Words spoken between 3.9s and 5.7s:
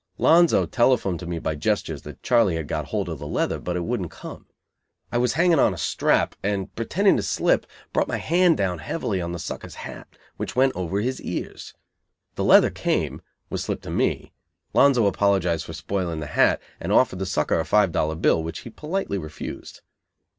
come. I was hanging